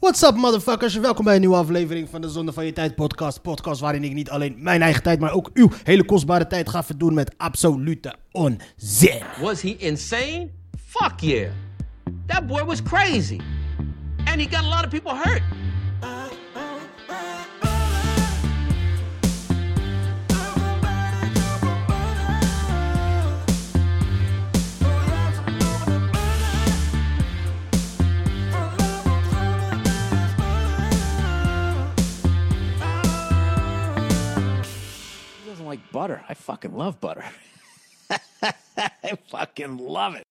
[0.00, 0.94] What's up, motherfuckers?
[0.94, 3.42] Welkom bij een nieuwe aflevering van de Zonde van Je Tijd podcast.
[3.42, 6.82] Podcast waarin ik niet alleen mijn eigen tijd, maar ook uw hele kostbare tijd ga
[6.82, 9.22] verdoen met absolute onzin.
[9.40, 10.48] Was he insane?
[10.86, 11.50] Fuck yeah.
[12.26, 13.38] That boy was crazy.
[14.24, 15.42] And he got a lot of people hurt.
[16.00, 16.39] Who
[35.70, 36.24] like butter?
[36.30, 37.24] I fucking love butter.
[39.10, 40.28] I fucking love it.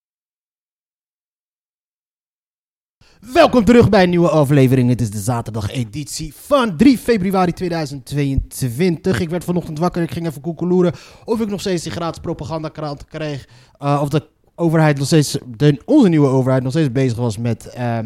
[3.34, 4.90] Welkom terug bij een nieuwe aflevering.
[4.90, 9.20] Het is de zaterdag editie van 3 februari 2022.
[9.20, 10.02] Ik werd vanochtend wakker.
[10.02, 10.94] Ik ging even koekeloeren
[11.26, 13.48] of ik nog steeds die gratis propagandakrant kreeg.
[13.78, 17.66] eh, of de overheid nog steeds, de, onze nieuwe overheid nog steeds bezig was met
[17.66, 18.00] eh,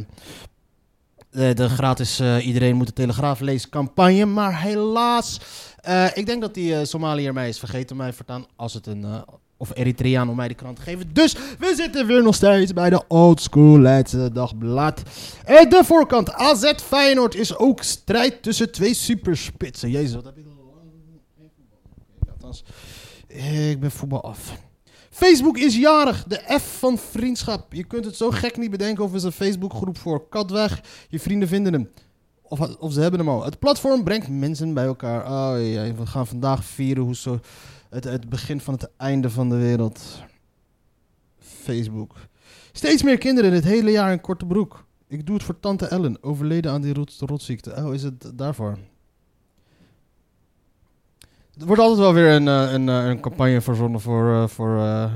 [1.34, 4.26] de, de gratis eh, iedereen moet de Telegraaf lezen campagne.
[4.26, 5.40] Maar helaas,
[5.82, 9.04] eh, ik denk dat die eh Somaliër mij is vergeten mij voortaan als het een...
[9.04, 9.22] eh,
[9.58, 11.14] of Eritreaan om mij die krant te geven.
[11.14, 15.02] Dus we zitten weer nog steeds bij de Old School Leidse Dagblad.
[15.46, 19.90] En de voorkant AZ Feyenoord is ook strijd tussen twee superspitsen.
[19.90, 20.74] Jezus, wat heb ik al
[22.42, 24.54] lang ik ben voetbal af.
[25.24, 27.74] Facebook is jarig, de F van vriendschap.
[27.74, 30.82] Je kunt het zo gek niet bedenken of is een Facebookgroep voor Katweg.
[31.10, 31.90] Je vrienden vinden hem.
[32.42, 33.44] Of, of ze hebben hem al.
[33.44, 35.26] Het platform brengt mensen bij elkaar.
[35.26, 37.40] Oh jee, we gaan vandaag vieren hoe zo
[37.90, 40.24] het, het begin van het einde van de wereld.
[41.40, 42.16] Facebook.
[42.72, 44.86] Steeds meer kinderen het hele jaar in korte broek.
[45.08, 47.76] Ik doe het voor tante Ellen, overleden aan die rot, rotziekte.
[47.76, 48.78] Oh, is het daarvoor?
[51.60, 55.10] Er wordt altijd wel weer een, eh, een, eh, een campagne verzonnen voor, eh, voor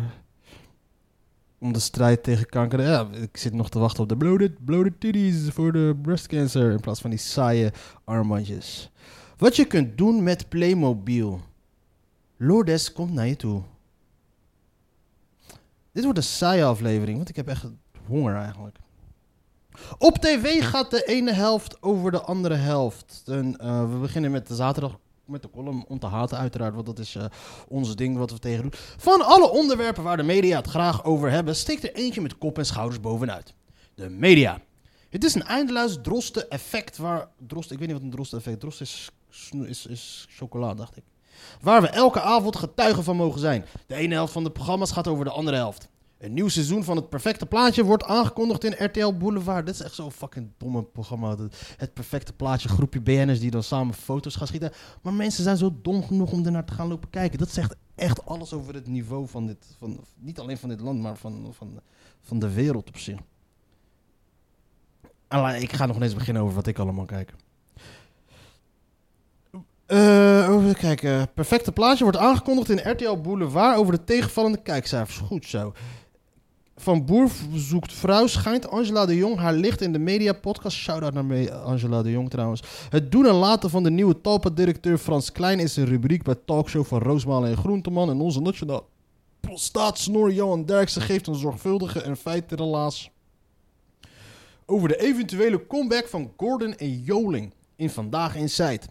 [1.59, 2.81] om de strijd tegen kanker.
[2.81, 6.71] Ja, ik zit nog te wachten op de bloated, bloated titties voor de breast cancer
[6.71, 7.71] in plaats van die saaie
[8.03, 8.91] armbandjes.
[9.37, 11.41] Wat je kunt doen met Playmobil.
[12.37, 13.61] Lourdes komt naar je toe.
[15.91, 17.65] Dit wordt een saaie aflevering, want ik heb echt
[18.07, 18.77] honger eigenlijk.
[19.97, 23.21] Op tv gaat de ene helft over de andere helft.
[23.25, 27.15] We beginnen met de zaterdag met de column om te haten uiteraard, want dat is
[27.15, 27.25] eh
[27.67, 28.73] ons ding wat we tegen doen.
[28.97, 32.57] Van alle onderwerpen waar de media het graag over hebben, steekt er eentje met kop
[32.57, 33.53] en schouders bovenuit.
[33.95, 34.61] De media.
[35.09, 37.27] Het is een eindeloos droste effect waar...
[37.47, 38.59] Drost, ik weet niet wat een droste effect...
[38.59, 39.09] Drost is,
[39.65, 41.03] is, is chocola, dacht ik.
[41.61, 43.65] Waar we elke avond getuigen van mogen zijn.
[43.87, 45.89] De ene helft van de programma's gaat over de andere helft.
[46.17, 49.65] Een nieuw seizoen van het perfecte plaatje wordt aangekondigd in RTL Boulevard.
[49.65, 51.35] Dit is echt zo'n fucking domme programma.
[51.77, 54.71] Het, perfecte plaatje, groepje BN'ers die dan samen foto's gaan schieten.
[55.01, 57.39] Maar mensen zijn zo dom genoeg om ernaar te gaan lopen kijken.
[57.39, 59.75] Dat zegt echt alles over het niveau van dit...
[59.77, 61.79] Van, niet alleen van dit land, maar van, van,
[62.21, 63.19] van de wereld op zich.
[65.27, 67.33] Allee, ik ga nog eens beginnen over wat ik allemaal kijk.
[69.85, 71.33] Eh, even kijken.
[71.33, 75.17] Perfecte plaatje wordt aangekondigd in RTL Boulevard over de tegenvallende kijkcijfers.
[75.17, 75.73] Goed zo.
[76.79, 80.77] Van Boer zoekt vrouw schijnt Angela de Jong haar licht in de media podcast.
[80.77, 82.61] Shout-out naar me- Angela de Jong trouwens.
[82.89, 86.85] Het doen en laten van de nieuwe Talpa-directeur Frans Klein is een rubriek bij talkshow
[86.85, 88.09] van Roosmalen en Groenteman.
[88.09, 88.87] En onze nationaal
[89.53, 93.09] staatsnor Johan Derksen geeft een zorgvuldige en feitenrelaas
[94.65, 98.81] over de eventuele comeback van Gordon en Joling in Vandaag Inside.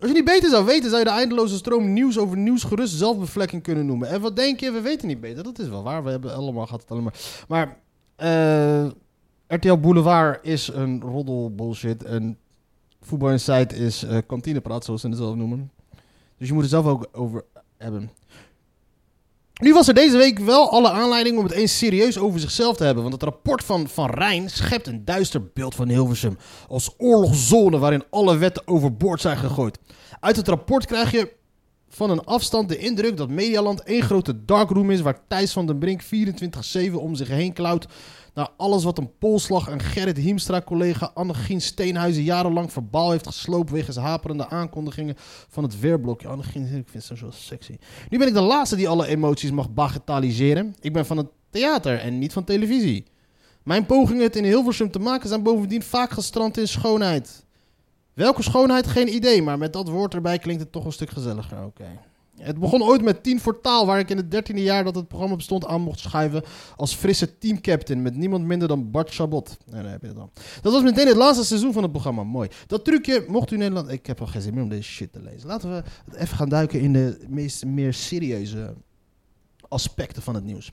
[0.00, 2.94] Als je niet beter zou weten, zou je de eindeloze stroom nieuws over nieuws gerust
[2.94, 4.08] zelfbevlekking kunnen noemen.
[4.08, 4.70] En wat denk je?
[4.70, 5.44] We weten niet beter.
[5.44, 6.04] Dat is wel waar.
[6.04, 7.12] We hebben allemaal gehad het allemaal.
[7.48, 7.78] Maar
[8.16, 8.86] eh,
[9.46, 12.04] RTL Boulevard is een roddel bullshit.
[12.04, 12.38] En
[13.00, 15.70] Voetbal Inside is eh kantinepraat, zoals ze het zelf noemen.
[16.38, 17.44] Dus je moet er zelf ook over
[17.76, 18.10] hebben.
[19.58, 22.84] Nu was er deze week wel alle aanleiding om het eens serieus over zichzelf te
[22.84, 23.02] hebben.
[23.02, 26.38] Want het rapport van Van Rijn schept een duister beeld van Hilversum.
[26.68, 29.78] Als oorlogszone waarin alle wetten overboord zijn gegooid.
[30.20, 31.32] Uit het rapport krijg je
[31.88, 35.00] van een afstand de indruk dat Medialand één grote darkroom is...
[35.00, 37.86] waar Thijs van den Brink 24-7 om zich heen klauwt...
[38.38, 42.22] naar alles wat een Polslag en Gerrit Hiemstra-collega Annegien Steenhuizen...
[42.22, 45.14] jarenlang verbaal heeft gesloopt wegens haperende aankondigingen
[45.48, 46.28] van het weerblokje.
[46.28, 47.76] Annegien, ik vind ze zo sexy.
[48.08, 50.76] Nu ben ik de laatste die alle emoties mag bagatelliseren.
[50.80, 53.06] Ik ben van het theater en niet van televisie.
[53.62, 57.44] Mijn pogingen het in Hilversum te maken zijn bovendien vaak gestrand in schoonheid.
[58.14, 58.86] Welke schoonheid?
[58.86, 61.64] Geen idee, maar met dat woord erbij klinkt het toch een stuk gezelliger.
[61.64, 62.00] Oké.
[62.38, 65.08] Het begon ooit met 10 voor taal, waar ik in het dertiende jaar dat het
[65.08, 66.42] programma bestond aan mocht schuiven
[66.76, 69.56] als frisse teamcaptain met niemand minder dan Bart Chabot.
[69.66, 70.30] Nee, daar heb je het dan.
[70.62, 72.22] Dat was meteen het laatste seizoen van het programma.
[72.22, 72.48] Mooi.
[72.66, 73.88] Dat trucje mocht u Nederland...
[73.88, 75.48] Ik heb al geen zin meer om deze shit te lezen.
[75.48, 75.82] Laten we
[76.16, 78.74] even gaan duiken in de meest, meer serieuze
[79.68, 80.72] aspecten van het nieuws.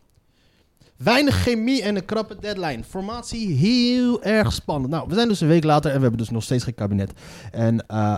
[0.98, 2.84] Weinig chemie en een krappe deadline.
[2.84, 4.92] Formatie heel erg spannend.
[4.92, 7.12] Nou, we zijn dus een week later en we hebben dus nog steeds geen kabinet.
[7.52, 8.16] En eh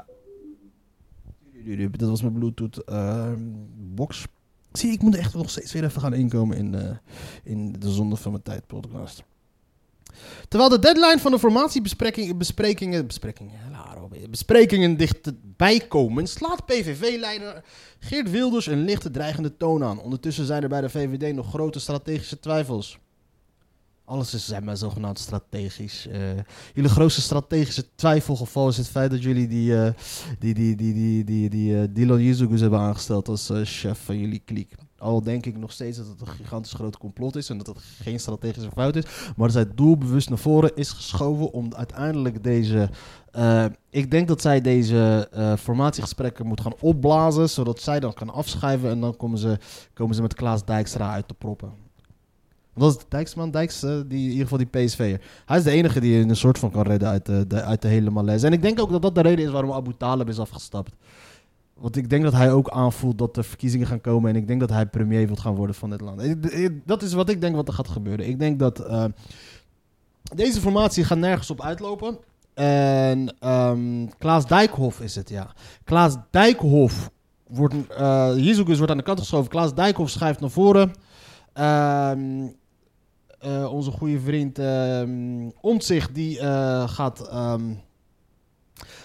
[1.75, 3.31] dat was mijn Bluetooth eh,
[3.75, 4.25] box.
[4.71, 6.97] Zie, ik moet echt nog steeds weer even gaan inkomen in, eh,
[7.43, 9.23] in de Zonde van mijn Tijd podcast.
[10.47, 13.59] Terwijl de deadline van de formatiebesprekingen besprekingen, besprekingen,
[13.95, 17.63] Robin, besprekingen dichtbij komen, slaat PVV-leider
[17.99, 20.01] Geert Wilders een lichte dreigende toon aan.
[20.01, 22.99] Ondertussen zijn er bij de VVD nog grote strategische twijfels.
[24.07, 26.07] Alles is zeg maar, zogenaamd strategisch.
[26.07, 26.19] Eh,
[26.73, 29.93] jullie grootste strategische twijfelgeval is het feit dat jullie die, eh,
[30.39, 34.41] die, die, die, die, die, die, eh, Dylan Yuzugus hebben aangesteld als chef van jullie
[34.45, 34.75] kliek.
[34.97, 37.77] Al denk ik nog steeds dat het een gigantisch groot complot is en dat het
[38.01, 39.03] geen strategische fout is.
[39.35, 42.89] Maar dat zij doelbewust naar voren is geschoven om uiteindelijk deze...
[43.89, 45.29] ik denk dat zij deze
[45.59, 49.57] formatiegesprekken moet gaan opblazen, zodat zij dan kan afschrijven en dan komen ze,
[49.93, 51.86] komen ze met Klaas Dijkstra uit te proppen.
[52.77, 55.21] Want dat is Dijksman, Dijks, eh, die, in ieder geval die PSV'er.
[55.45, 57.87] Hij is de enige die een soort van kan redden uit de, de, uit de
[57.87, 58.45] hele malaise.
[58.45, 60.91] En ik denk ook dat dat de reden is waarom Abu Talib is afgestapt.
[61.73, 64.29] Want ik denk dat hij ook aanvoelt dat er verkiezingen gaan komen.
[64.29, 66.21] En ik denk dat hij premier wil gaan worden van dit land.
[66.85, 68.27] Dat is wat ik denk wat er gaat gebeuren.
[68.27, 69.05] Ik denk dat eh,
[70.35, 72.17] deze formatie gaat nergens op uitlopen.
[72.53, 75.53] En ehm, Klaas Dijkhoff is het, ja.
[75.83, 77.09] Klaas Dijkhoff
[77.47, 77.73] wordt...
[77.89, 79.49] eh Jezus wordt aan de kant geschoven.
[79.49, 80.91] Klaas Dijkhoff schuift naar voren.
[81.53, 82.47] Ehm,
[83.39, 87.73] eh, onze goede vriend ehm Omtzigt, die eh, gaat, ehm,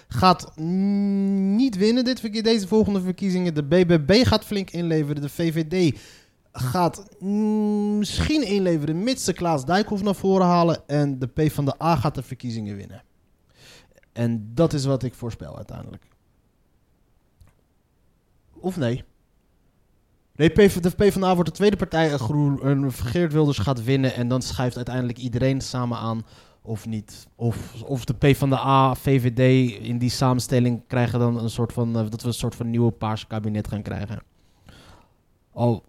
[0.09, 3.55] gaat niet winnen dit, deze volgende verkiezingen.
[3.55, 5.23] De BBB gaat flink inleveren.
[5.23, 5.99] De VVD
[6.53, 10.89] gaat mm, misschien inleveren, mits de Klaas Dijkhoff naar voren halen.
[10.89, 13.03] En de PvdA gaat de verkiezingen winnen.
[14.13, 16.09] En dat is wat ik voorspel uiteindelijk.
[18.53, 19.05] Of nee?
[20.43, 22.09] Nee, PV, de PvdA wordt de tweede partij.
[22.19, 24.15] Groen, Geert Wilders gaat winnen.
[24.15, 26.23] En dan schuift uiteindelijk iedereen samen aan.
[26.63, 27.27] Of niet.
[27.37, 31.97] Of, of de PvdA, VVD in die samenstelling krijgen dan een soort van.
[31.99, 34.23] eh, dat we een soort van nieuwe paarse kabinet gaan krijgen.
[35.53, 35.85] Al.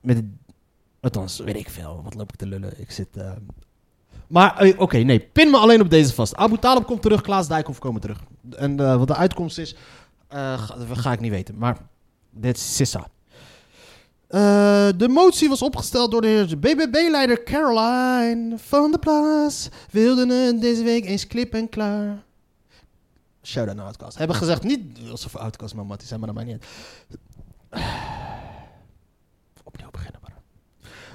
[0.00, 0.22] Met.
[1.00, 2.00] Althans, weet ik veel.
[2.04, 2.80] Wat loop ik te lullen?
[2.80, 3.16] Ik zit.
[3.16, 3.32] eh,
[4.26, 5.20] maar eh, oké, nee.
[5.20, 6.34] Pin me alleen op deze vast.
[6.36, 7.20] Abu Talib komt terug.
[7.20, 8.22] Klaas Dijkhoff komen terug.
[8.50, 9.76] En wat de uitkomst is.
[10.28, 11.58] eh, ga, ga ik niet weten.
[11.58, 11.78] Maar.
[12.30, 13.06] Dit is Sissa.
[14.26, 19.68] Eh, de motie was opgesteld door de heer BBB-leider Caroline van der Plas.
[19.90, 22.24] Wilde het deze week eens klip en klaar.
[23.42, 24.18] Shout-out naar Outcast.
[24.18, 26.66] Hebben gezegd niet alsof Outcast maar Mattie zijn, maar dat maakt niet.
[29.64, 30.34] Opnieuw beginnen maar.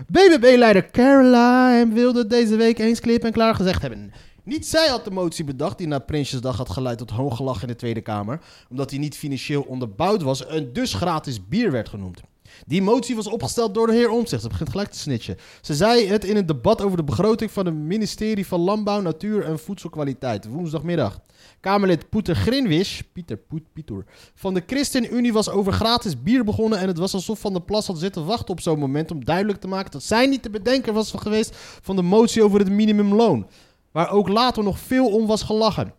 [0.08, 4.12] BBB-leider Caroline wilde deze week eens klip en klaar gezegd hebben.
[4.44, 7.76] Niet zij had de motie bedacht die na Prinsjesdag had geleid tot hooggelach in de
[7.76, 12.22] Tweede Kamer, omdat hij niet financieel onderbouwd was en dus gratis bier werd genoemd.
[12.68, 14.42] Die motie was opgesteld door de heer Omtzigt.
[14.42, 15.38] Ze begint gelijk te snitchen.
[15.62, 19.44] Ze zei het in een debat over de begroting van het ministerie van Landbouw, Natuur
[19.44, 20.48] en Voedselkwaliteit.
[20.48, 21.20] Woensdagmiddag.
[21.60, 24.06] Kamerlid Pieter Grinwisch, Pieter Poet, Pieter,
[24.36, 26.80] van de ChristenUnie was over gratis bier begonnen.
[26.80, 29.60] En het was alsof Van der Plas had zitten wachten op zo'n moment om duidelijk
[29.60, 33.48] te maken dat zij niet de bedenker was geweest van de motie over het minimumloon.
[33.92, 35.94] Waar ook later nog veel om was gelachen.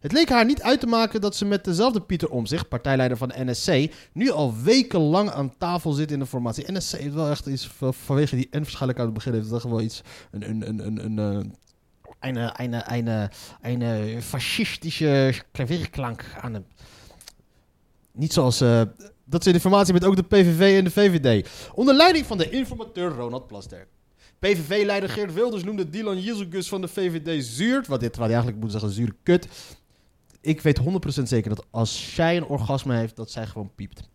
[0.00, 3.28] Het leek haar niet uit te maken dat ze met dezelfde Pieter Omzicht, partijleider van
[3.28, 6.72] de NSC, nu al wekenlang aan tafel zit in de formatie.
[6.72, 9.80] NSC heeft wel echt iets van- vanwege die waarschijnlijk aan het begin heeft echt wel
[9.80, 11.44] iets een een een een, een eh,
[12.20, 13.12] een, een, een,
[13.62, 16.64] een, een fascistische klavierklank aan hem.
[18.12, 18.82] Niet zoals eh,
[19.24, 21.48] dat ze in de formatie met ook de PVV en de VVD.
[21.74, 23.88] Onder leiding van de informateur Ronald Plasterk.
[24.38, 27.84] PVV-leider Geert Wilders noemde Dylan Jezus van de VVD zuur.
[27.88, 29.48] Wat dit, hij eigenlijk moet zeggen zuur kut.
[30.46, 34.08] Ik weet 100% zeker dat als zij een orgasme heeft, dat zij gewoon piept.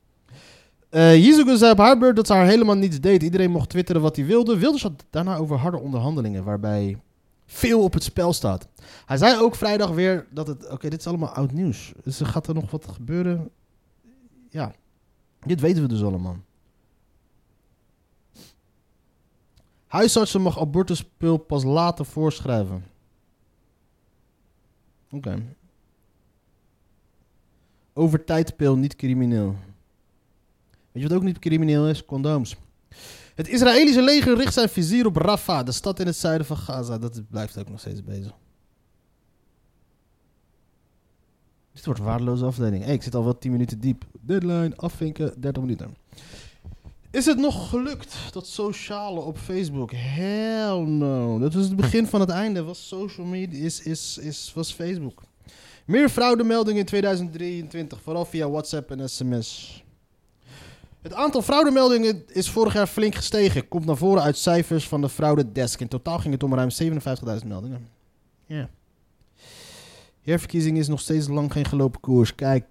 [0.91, 3.23] Jezus zei op haar beurt dat ze haar helemaal niets deed.
[3.23, 4.57] Iedereen mocht twitteren wat hij wilde.
[4.57, 6.97] Wilders had daarna over harde onderhandelingen, waarbij
[7.45, 8.67] veel op het spel staat.
[9.05, 10.69] Hij zei ook vrijdag weer dat het...
[10.69, 11.93] Oké, dit is allemaal oud nieuws.
[12.03, 13.49] Dus er gaat er nog wat gebeuren.
[14.49, 14.73] Ja,
[15.39, 16.37] dit weten we dus allemaal.
[19.87, 22.85] Huisartsen mag abortuspil pas later voorschrijven.
[25.11, 25.55] Oké.
[28.01, 29.55] Overtijdpil niet crimineel.
[30.91, 32.05] Weet je wat ook niet crimineel is?
[32.05, 32.55] Condooms.
[33.35, 36.97] Het Israëlische leger richt zijn vizier op Rafah, de stad in het zuiden van Gaza.
[36.97, 38.33] Dat blijft ook nog steeds bezig.
[41.73, 42.83] Dit wordt waardeloze afdeling.
[42.83, 44.05] Hey, ik zit al wel 10 minuten diep.
[44.21, 45.95] Deadline, afvinken, 30 minuten.
[47.11, 49.91] Is het nog gelukt, dat sociale op Facebook?
[49.91, 51.39] Hell no.
[51.39, 52.63] Dat was het begin van het einde.
[52.63, 55.21] Was social media, is, is, is, was Facebook.
[55.85, 59.83] Meer fraudemeldingen in 2023, vooral via WhatsApp en sms.
[61.01, 63.67] Het aantal fraudemeldingen is vorig jaar flink gestegen.
[63.67, 65.79] Komt naar voren uit cijfers van de Fraude Desk.
[65.79, 67.87] In totaal ging het om ruim 57.000 meldingen.
[68.45, 68.69] Ja.
[70.21, 72.35] Herverkiezing is nog steeds lang geen gelopen koers.
[72.35, 72.65] Kijk,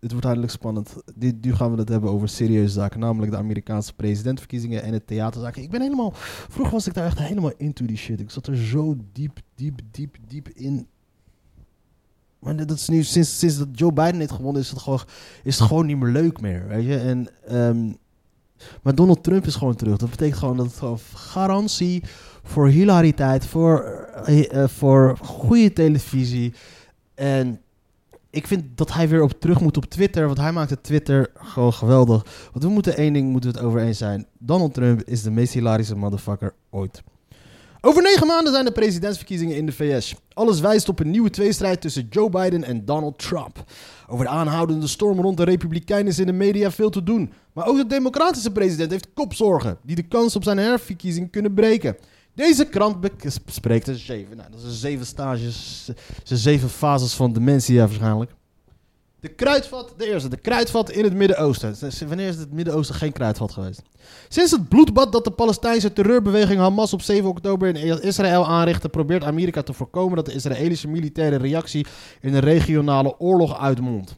[0.00, 0.94] het wordt duidelijk spannend.
[1.14, 3.00] Dit, nu gaan we het hebben over serieuze zaken.
[3.00, 5.62] Namelijk de Amerikaanse presidentverkiezingen en het theaterzaken.
[5.62, 6.12] Ik ben helemaal...
[6.48, 8.20] Vroeger was ik daar echt helemaal into die shit.
[8.20, 10.86] Ik zat er zo diep, diep, diep, diep in.
[12.38, 15.00] Maar dat is nu, sinds, sinds dat Joe Biden heeft gewonnen, is het gewoon,
[15.42, 16.68] is het gewoon niet meer leuk meer.
[16.68, 16.98] Weet je?
[16.98, 17.92] En, ehm,
[18.82, 19.96] maar Donald Trump is gewoon terug.
[19.96, 22.02] Dat betekent gewoon dat het gewoon garantie
[22.42, 23.82] voor hilariteit, voor,
[24.24, 26.54] eh, eh, voor goede televisie.
[27.14, 27.60] En
[28.30, 30.26] ik vind dat hij weer op terug moet op Twitter.
[30.26, 32.48] Want hij maakt het Twitter gewoon geweldig.
[32.52, 34.26] Want we moeten één ding moeten we het over eens zijn.
[34.38, 37.02] Donald Trump is de meest hilarische motherfucker ooit.
[37.88, 40.14] Over negen maanden zijn de presidentsverkiezingen in de VS.
[40.32, 43.64] Alles wijst op een nieuwe tweestrijd tussen Joe Biden en Donald Trump.
[44.08, 47.32] Over de aanhoudende storm rond de Republikeinen is in de media veel te doen.
[47.52, 51.96] Maar ook de democratische president heeft kopzorgen die de kans op zijn herverkiezing kunnen breken.
[52.34, 52.96] Deze krant
[53.44, 54.36] bespreekt de zeven.
[54.36, 55.90] Nou, dat zijn zeven stages,
[56.22, 58.30] zijn zeven fases van dementia waarschijnlijk.
[59.20, 61.74] De kruidvat, de eerste, de kruidvat in het Midden-Oosten.
[62.06, 63.82] Wanneer is het Midden-Oosten geen kruidvat geweest?
[64.28, 69.24] Sinds het bloedbad dat de Palestijnse terreurbeweging Hamas op 7 oktober in Israël aanrichtte, probeert
[69.24, 71.86] Amerika te voorkomen dat de Israëlische militaire reactie
[72.20, 74.16] in een regionale oorlog uitmondt.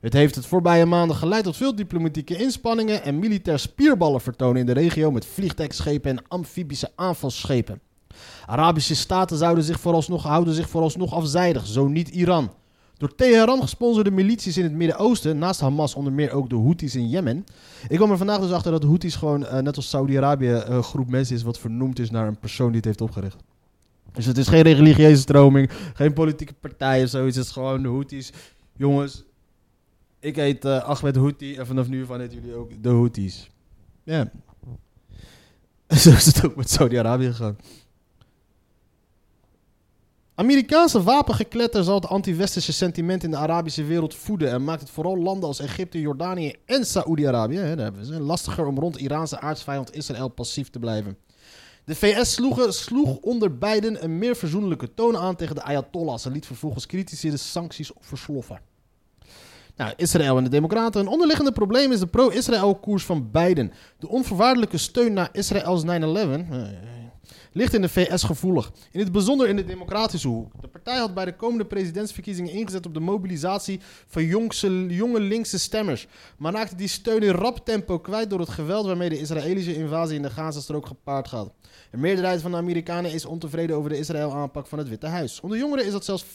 [0.00, 4.66] Het heeft het voorbije maanden geleid tot veel diplomatieke inspanningen en militair spierballen vertonen in
[4.66, 7.80] de regio met vliegtuigschepen en amfibische aanvalsschepen.
[8.46, 12.50] Arabische staten zouden zich vooralsnog, houden zich vooralsnog afzijdig, zo niet Iran.
[12.96, 17.08] Door Teheran gesponsorde milities in het Midden-Oosten, naast Hamas onder meer ook de Houthis in
[17.08, 17.46] Jemen.
[17.88, 20.82] Ik kwam er vandaag dus achter dat de Houthis gewoon, uh, net als Saudi-Arabië, een
[20.82, 23.42] groep mensen is wat vernoemd is naar een persoon die het heeft opgericht.
[24.12, 27.36] Dus het is geen religieuze stroming, geen politieke partij of zoiets.
[27.36, 28.32] Het is gewoon de Houthis.
[28.76, 29.24] Jongens,
[30.20, 33.50] ik heet uh, Ahmed Houthi en vanaf nu van heet jullie ook de Houthis.
[34.02, 34.30] Ja.
[36.02, 37.56] Zo is het ook met Saudi-Arabië gegaan.
[40.36, 45.16] Amerikaanse wapengekletter zal het anti-westerse sentiment in de Arabische wereld voeden en maakt het vooral
[45.16, 50.70] landen als Egypte, Jordanië en Saoedi-Arabië, hebben we lastiger om rond Iraanse aardsvijand Israël passief
[50.70, 51.16] te blijven.
[51.84, 56.32] De VS sloeg, sloeg onder Biden een meer verzoenlijke toon aan tegen de Ayatollahs en
[56.32, 58.60] liet vervolgens critici de sancties versloffen.
[59.76, 61.00] Nou, Israël en de Democraten.
[61.00, 63.72] Een onderliggende probleem is de pro-Israël-koers van Biden.
[63.98, 65.86] De onvoorwaardelijke steun naar Israëls 9-11
[67.54, 68.72] ligt in de VS gevoelig.
[68.90, 70.52] In het bijzonder in de democratische hoek.
[70.60, 75.58] De partij had bij de komende presidentsverkiezingen ingezet op de mobilisatie van jongse, jonge linkse
[75.58, 76.06] stemmers.
[76.38, 80.16] Maar raakte die steun in rap tempo kwijt door het geweld waarmee de Israëlische invasie
[80.16, 81.52] in de Gazastrook gepaard gaat.
[81.90, 85.40] De meerderheid van de Amerikanen is ontevreden over de Israël-aanpak van het Witte Huis.
[85.40, 86.26] Onder jongeren is dat zelfs 75%.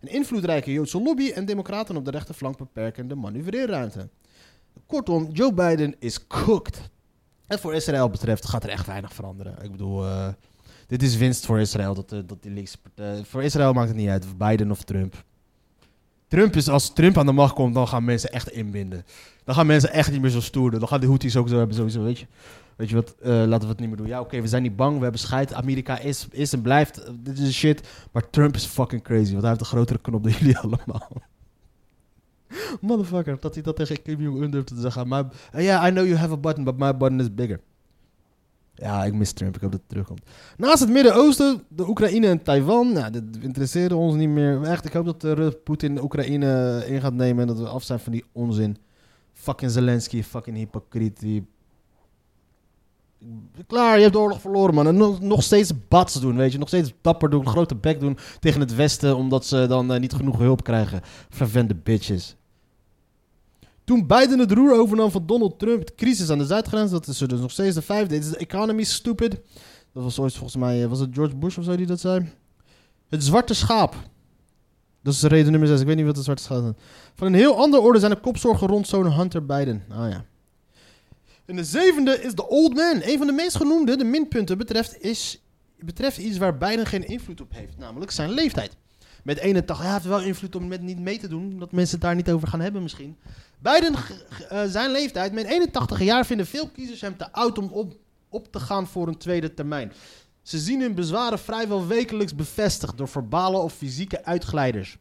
[0.00, 4.08] Een invloedrijke Joodse lobby en democraten op de rechterflank beperken de manoeuvreerruimte.
[4.86, 6.90] Kortom, Joe Biden is cooked.
[7.46, 9.62] En voor Israël betreft gaat er echt weinig veranderen.
[9.62, 10.28] Ik bedoel, uh,
[10.86, 11.94] dit is winst voor Israël.
[11.94, 15.24] Dat, uh, dat die partij, voor Israël maakt het niet uit, Biden of Trump.
[16.28, 19.04] Trump is, als Trump aan de macht komt, dan gaan mensen echt inbinden.
[19.44, 20.70] Dan gaan mensen echt niet meer zo stoer.
[20.70, 22.26] Dan gaan de Houthis ook zo hebben, sowieso, weet je.
[22.76, 24.06] Weet je wat, laten we het niet meer doen.
[24.06, 25.54] Ja, oké, we zijn niet bang, we hebben scheid.
[25.54, 27.88] Amerika is, is en blijft, dit is shit.
[28.12, 31.08] Maar Trump is fucking crazy, want hij heeft een grotere knop dan jullie allemaal.
[32.80, 35.08] Motherfucker, dat hij dat tegen Kim Jong-un durfde te zeggen.
[35.08, 37.60] Ja, yeah, I know you have a button, but my button is bigger.
[38.76, 39.54] Ja, ik mis Trump.
[39.54, 40.22] Ik hoop dat het terugkomt.
[40.56, 42.92] Naast het Midden-Oosten, de Oekraïne en Taiwan.
[42.92, 44.62] Nou, dat interesseert ons niet meer.
[44.62, 47.40] Echt, ik hoop dat uh, Poetin de Oekraïne in gaat nemen.
[47.40, 48.76] En dat we af zijn van die onzin.
[49.32, 51.20] Fucking Zelensky, fucking hypocriet.
[51.20, 51.46] Die...
[53.66, 54.86] Klaar, je hebt de oorlog verloren, man.
[54.86, 56.58] En nog, nog steeds bats doen, weet je.
[56.58, 59.16] Nog steeds dapper doen, grote bek doen tegen het Westen.
[59.16, 61.00] Omdat ze dan uh, niet genoeg hulp krijgen.
[61.28, 62.36] Vervende bitches.
[63.84, 67.20] Toen Biden het roer overnam van Donald Trump, de crisis aan de zuidgrens, dat is
[67.20, 68.14] er dus nog steeds de vijfde.
[68.14, 69.40] Dit is de economy stupid.
[69.92, 72.32] Dat was ooit volgens mij, eh, was het George Bush of zo die dat zei?
[73.08, 73.94] Het zwarte schaap.
[75.02, 75.80] Dat is de reden nummer 6.
[75.80, 76.82] Ik weet niet wat het zwarte schaap is.
[77.14, 79.84] Van een heel andere orde zijn de kopzorgen rond zo'n Hunter Biden.
[79.88, 80.24] Ah ja.
[81.46, 83.00] En de zevende is de Old Man.
[83.02, 85.42] Een van de meest genoemde, de minpunten, betreft, is,
[85.78, 87.78] betreft iets waar Biden geen invloed op heeft.
[87.78, 88.76] Namelijk zijn leeftijd.
[89.22, 91.58] Met 81, hij heeft wel invloed om met niet mee te doen.
[91.58, 93.16] Dat mensen het daar niet over gaan hebben misschien.
[93.58, 93.94] Biden,
[94.52, 97.96] uh, zijn leeftijd, met 81 jaar, vinden veel kiezers hem te oud om op,
[98.28, 99.92] op te gaan voor een tweede termijn.
[100.42, 104.98] Ze zien hun bezwaren vrijwel wekelijks bevestigd door verbale of fysieke uitglijders.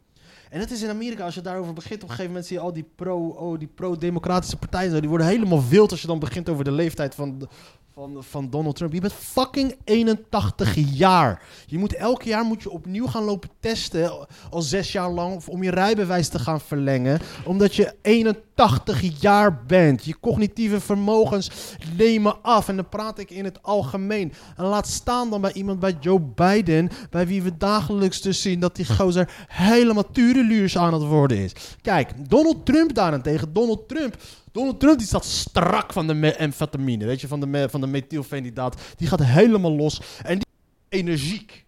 [0.55, 2.63] En het is in Amerika, als je daarover begint, op een gegeven moment zie je
[2.63, 6.49] al die pro, oh, die pro-democratische partijen, die worden helemaal wild als je dan begint
[6.49, 7.49] over de leeftijd van,
[7.95, 8.93] van, van Donald Trump.
[8.93, 11.43] Je bent fucking 81 jaar.
[11.65, 14.27] Je moet elk jaar moet je opnieuw gaan lopen testen.
[14.49, 15.45] Al zes jaar lang.
[15.47, 17.19] Om je rijbewijs te gaan verlengen.
[17.45, 20.05] Omdat je 81 jaar bent.
[20.05, 21.51] Je cognitieve vermogens
[21.97, 22.67] nemen af.
[22.67, 24.33] En dan praat ik in het algemeen.
[24.57, 26.89] En laat staan dan bij iemand bij Joe Biden.
[27.09, 31.51] Bij wie we dagelijks dus zien dat die gozer helemaal tureluurs aan het worden is.
[31.81, 33.53] Kijk, Donald Trump daarentegen.
[33.53, 34.15] Donald Trump.
[34.55, 37.05] Donald Trump die staat strak van de amfetamine.
[37.05, 38.81] Weet je, van de, van de methylfenidaat.
[38.95, 40.01] Die gaat helemaal los.
[40.23, 40.47] En die
[40.89, 41.65] is energiek.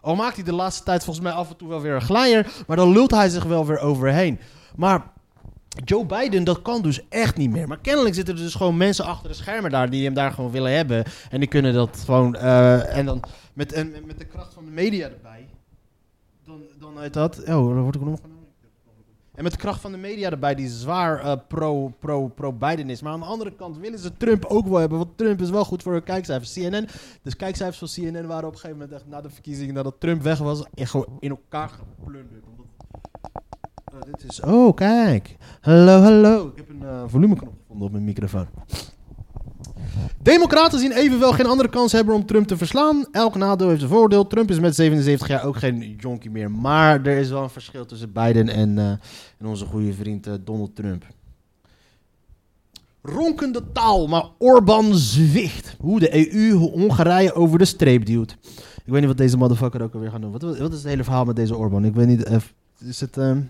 [0.00, 2.52] Al maakt hij de laatste tijd volgens mij af en toe wel weer een glijer.
[2.66, 4.38] Maar dan lult hij zich wel weer overheen.
[4.76, 5.12] Maar
[5.84, 7.68] Joe Biden, dat kan dus echt niet meer.
[7.68, 10.50] Maar kennelijk zitten er dus gewoon mensen achter de schermen daar die hem daar gewoon
[10.50, 11.04] willen hebben.
[11.30, 12.34] En die kunnen dat gewoon.
[12.34, 13.74] eh, en dan met,
[14.06, 15.48] met de kracht van de media erbij.
[16.44, 17.38] Dan, dan uit dat.
[17.38, 18.20] Oh, dan word ik nog.
[19.36, 23.02] En met de kracht van de media erbij, die zwaar eh, pro, pro, pro-Biden is.
[23.02, 24.98] Maar aan de andere kant willen ze Trump ook wel hebben.
[24.98, 26.52] Want Trump is wel goed voor hun kijkcijfers.
[26.52, 26.88] CNN,
[27.22, 30.22] dus kijkcijfers van CNN waren op een gegeven moment echt na de verkiezingen, nadat Trump
[30.22, 32.44] weg was, echt gewoon in elkaar geplunderd.
[33.94, 34.40] Oh, dit is...
[34.40, 35.36] Oh, kijk.
[35.60, 36.46] Hallo, hallo.
[36.46, 38.46] Ik heb een eh, volumeknop gevonden op mijn microfoon.
[40.22, 43.06] Democraten zien evenwel geen andere kans hebben om Trump te verslaan.
[43.12, 44.26] Elk nadeel heeft een voordeel.
[44.26, 46.50] Trump is met 77 jaar ook geen jonkie meer.
[46.50, 48.88] Maar er is wel een verschil tussen Biden en, eh,
[49.38, 51.04] en onze goede vriend eh, Donald Trump.
[53.02, 55.76] Ronkende taal, maar Orbán zwicht.
[55.80, 58.36] Hoe de EU Hongarije over de streep duwt.
[58.84, 60.32] Ik weet niet wat deze motherfucker ook alweer gaat doen.
[60.32, 61.84] Wat, wat is het hele verhaal met deze Orbán?
[61.84, 62.22] Ik weet niet.
[62.24, 62.36] eh,
[62.84, 63.16] is het...
[63.16, 63.40] ehm,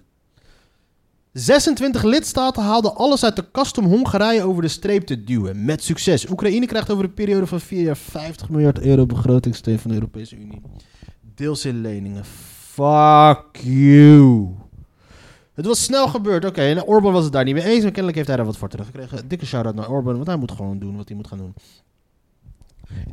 [1.39, 5.65] 26 lidstaten haalden alles uit de kast om Hongarije over de streep te duwen.
[5.65, 6.31] Met succes.
[6.31, 10.37] Oekraïne krijgt over een periode van 4 jaar 50 miljard euro begrotingssteun van de Europese
[10.37, 10.61] Unie.
[11.35, 12.25] Deels in leningen.
[12.25, 14.49] Fuck you.
[15.55, 16.45] Het was snel gebeurd.
[16.45, 17.83] Oké, en Orbán was het daar niet mee eens.
[17.83, 19.29] Maar kennelijk heeft hij daar wat voor teruggekregen.
[19.29, 21.55] Dikke shout-out naar Orbán, want hij moet gewoon doen wat hij moet gaan doen.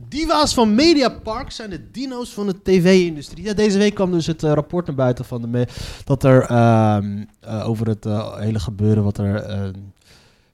[0.09, 3.43] Diva's van Mediapark zijn de dino's van de tv-industrie.
[3.43, 5.67] Ja, deze week kwam dus het eh, rapport naar buiten van de
[6.03, 9.35] dat er ehm, eh, over het eh, hele gebeuren wat er...
[9.35, 9.69] eh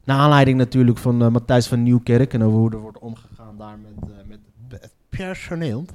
[0.03, 4.27] naar aanleiding natuurlijk van Matthijs van Nieuwkerk en over hoe er wordt omgegaan daar met,
[4.27, 4.39] met
[4.81, 5.85] het personeel.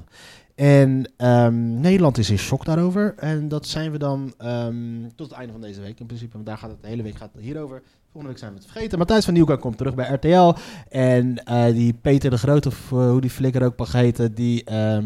[0.55, 3.13] En ehm, Nederland is in shock daarover.
[3.17, 4.75] En dat zijn we dan ehm,
[5.15, 6.33] tot het einde van deze week in principe.
[6.33, 7.81] Want daar gaat het de hele week gaat het hierover.
[8.11, 8.97] Volgende week zijn we het vergeten.
[8.97, 10.53] Matthijs van Nieuwkerk komt terug bij RTL.
[10.89, 14.63] En eh, die Peter de Groot, of eh, hoe die flikker ook mag heten, die...
[14.63, 15.05] ehm,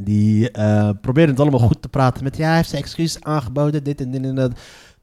[0.00, 0.50] die
[1.00, 2.36] probeerde het allemaal goed te praten met...
[2.36, 4.52] Ja, hij heeft zijn excuses aangeboden, dit en dit en dat.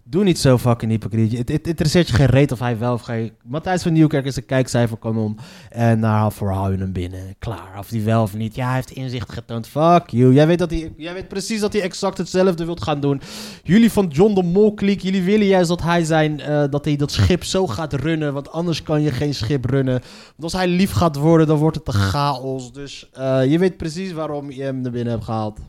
[0.09, 1.49] Doe niet zo fucking hypocriet.
[1.49, 3.31] Het, interesseert je geen reet of hij wel of geen...
[3.43, 5.39] Matthijs van Nieuwkerk is een kijkcijferkanon.
[5.69, 7.35] En daarvoor hou je hem binnen.
[7.39, 7.75] Klaar.
[7.77, 8.55] Of hij wel of niet.
[8.55, 9.67] Ja, hij heeft inzicht getoond.
[9.67, 10.33] Fuck you.
[10.33, 13.21] Jij weet, dat hij, jij weet precies dat hij exact hetzelfde wilt gaan doen.
[13.63, 16.95] Jullie van John de Mol kliek, jullie willen juist dat hij, zijn, eh, dat hij
[16.95, 18.33] dat schip zo gaat runnen.
[18.33, 20.01] Want anders kan je geen schip runnen.
[20.27, 22.73] Want als hij lief gaat worden, dan wordt het een chaos.
[22.73, 25.59] Dus eh, je weet precies waarom je hem er binnen hebt gehaald.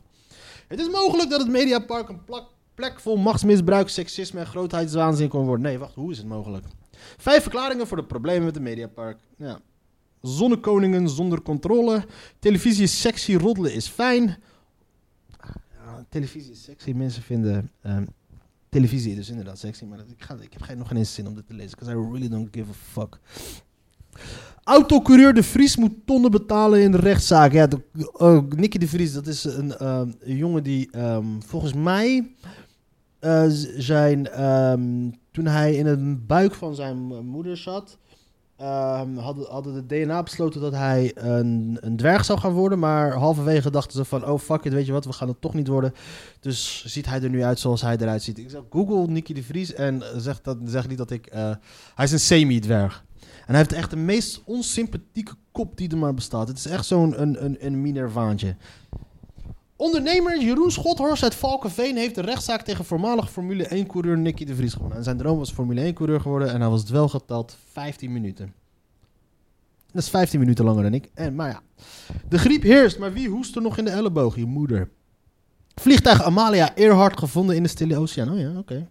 [0.67, 2.45] Het is mogelijk dat het Mediapark een plak,
[2.79, 5.65] plek vol machtsmisbruik, seksisme en grootheidswaanzin kon worden.
[5.65, 6.65] Nee, wacht, hoe is het mogelijk?
[7.17, 9.19] Vijf verklaringen voor de problemen met het Mediapark.
[9.37, 9.59] Ja.
[10.21, 12.05] Zonnekoningen zonder controle.
[12.39, 14.37] Televisie is sexy, roddelen is fijn.
[15.73, 16.91] Ja, televisie is sexy.
[16.91, 18.05] Mensen vinden ehm,
[18.69, 19.85] televisie dus inderdaad sexy.
[19.85, 21.77] Maar ik, ga, ik heb geen, nog geen zin om dit te lezen.
[21.79, 23.19] Because I really don't give a fuck.
[24.63, 27.51] Autocoureur De Vries moet tonnen betalen in de rechtszaak.
[27.51, 32.31] Ja, de, oh, Nicky De Vries, dat is een, ehm, jongen die ehm, volgens mij
[33.19, 33.43] eh,
[33.77, 37.97] zijn, ehm, toen hij in het buik van zijn moeder zat,
[38.57, 42.79] ehm, hadden, hadden de DNA besloten dat hij een, een dwerg zou gaan worden.
[42.79, 45.53] Maar halverwege dachten ze van, oh fuck it, weet je wat, we gaan het toch
[45.53, 45.93] niet worden.
[46.39, 48.37] Dus ziet hij er nu uit zoals hij eruit ziet.
[48.37, 51.25] Ik zeg, google Nicky De Vries en zeg, dat, zeg niet dat ik...
[51.25, 51.51] eh,
[51.95, 53.05] hij is een semi-dwerg.
[53.21, 56.47] En hij heeft echt de meest onsympathieke kop die er maar bestaat.
[56.47, 58.55] Het is echt zo'n een, een, een minervaantje.
[59.79, 64.73] Ondernemer Jeroen Schothorst uit Valkenveen heeft de rechtszaak tegen voormalig Formule 1-coureur Nicky de Vries
[64.73, 64.97] gewonnen.
[64.97, 68.53] En zijn droom was Formule 1-coureur geworden en hij was wel geteld 15 minuten.
[69.91, 71.09] Dat is 15 minuten langer dan ik.
[71.13, 71.61] En, maar ja,
[72.29, 74.35] de griep heerst, maar wie hoest er nog in de elleboog?
[74.35, 74.89] Je moeder.
[75.75, 78.31] Vliegtuig Amalia Earhart gevonden in de Stille Oceaan.
[78.31, 78.87] Oh ja, oké.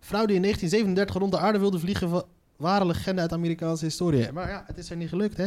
[0.00, 2.24] Vrouw die in 1937 rond de aarde wilde vliegen, wa-
[2.56, 4.32] ware legende uit Amerikaanse historie.
[4.32, 5.46] Maar ja, het is er niet gelukt, hè?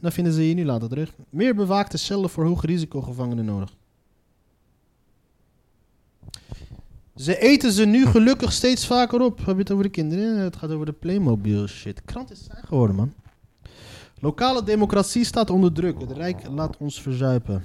[0.00, 1.14] En dan vinden ze je nu later terug.
[1.30, 3.76] Meer bewaakte cellen voor hoog risicogevangenen nodig.
[7.16, 9.38] Ze eten ze nu gelukkig steeds vaker op.
[9.38, 10.38] Heb je het over de kinderen?
[10.38, 12.04] Het gaat over de Playmobil shit.
[12.04, 13.12] Krant is saai geworden, man.
[14.20, 16.00] Lokale democratie staat onder druk.
[16.00, 17.64] Het Rijk laat ons verzuipen.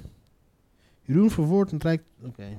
[1.02, 2.04] Jeroen verwoordt het Rijk...
[2.26, 2.58] Oké.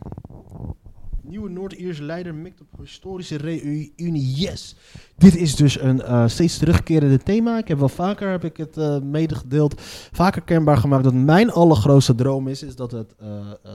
[1.29, 4.35] Nieuwe Noord-Ierse leider mikt op historische reunie.
[4.35, 4.77] Yes.
[5.17, 7.59] Dit is dus een eh, steeds terugkerende thema.
[7.59, 9.75] Ik heb wel vaker heb ik het eh, medegedeeld.
[10.13, 12.63] Vaker kenbaar gemaakt dat mijn allergrootste droom is.
[12.63, 13.29] Is dat het eh,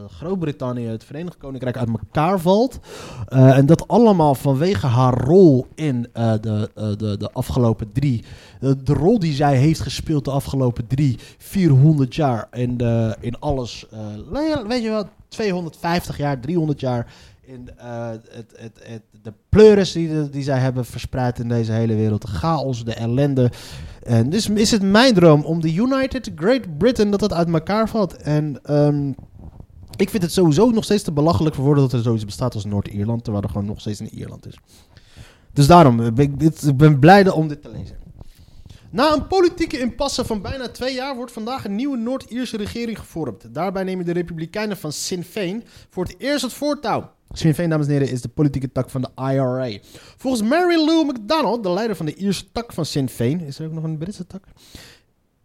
[0.07, 2.79] Groot-Brittannië, het Verenigd Koninkrijk uit elkaar valt.
[3.27, 8.23] En dat allemaal vanwege haar rol in de, de, de afgelopen drie.
[8.61, 12.47] De, rol die zij heeft gespeeld de afgelopen drie, 400 jaar.
[12.51, 13.85] In, de, in alles.
[13.91, 13.99] eh,
[14.31, 15.07] le- weet je wat?
[15.27, 17.13] 250 jaar, 300 jaar.
[17.41, 22.21] In eh, het, het, het, de pleuris die, zij hebben verspreid in deze hele wereld.
[22.21, 23.51] De chaos, de ellende.
[24.03, 27.89] En dus is het mijn droom om de United Great Britain dat dat uit elkaar
[27.89, 28.15] valt.
[28.17, 29.09] En ehm,
[29.95, 32.65] ik vind het sowieso nog steeds te belachelijk voor woorden dat er zoiets bestaat als
[32.65, 34.57] Noord-Ierland, terwijl er gewoon nog steeds een Ierland is.
[35.53, 37.95] Dus daarom ben ik, ik ben blij om dit te lezen.
[38.91, 43.53] Na een politieke impasse van bijna twee jaar wordt vandaag een nieuwe Noord-Ierse regering gevormd.
[43.53, 47.11] Daarbij nemen de Republikeinen van Sinn Féin voor het eerst het voortouw.
[47.31, 49.77] Sinn Féin, dames en heren, is de politieke tak van de IRA.
[50.17, 53.65] Volgens Mary Lou McDonald, de leider van de Ierse tak van Sinn Féin, is er
[53.65, 54.43] ook nog een Britse tak?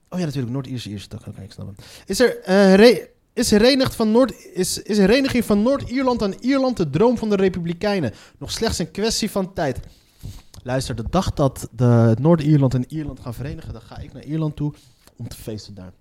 [0.09, 1.27] Oh ja, natuurlijk, Noord-Ierse Ierse tak.
[1.27, 1.87] Oké, ik snap het.
[2.07, 2.41] Is er
[2.75, 3.53] re- is,
[3.95, 8.13] van is, is hereniging van Noord-Ierland aan Ierland de droom van de Republikeinen?
[8.39, 9.81] Nog slechts een kwestie van tijd.
[10.67, 14.57] Luister, de dag dat de Noord-Ierland en Ierland gaan verenigen, dan ga ik naar Ierland
[14.57, 14.73] toe
[15.17, 15.93] om te feesten daar.